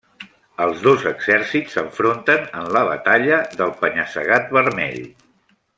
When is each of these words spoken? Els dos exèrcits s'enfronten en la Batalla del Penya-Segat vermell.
Els 0.63 0.79
dos 0.87 1.03
exèrcits 1.09 1.77
s'enfronten 1.77 2.49
en 2.61 2.73
la 2.79 2.83
Batalla 2.89 3.39
del 3.61 3.75
Penya-Segat 3.83 4.53
vermell. 4.59 5.03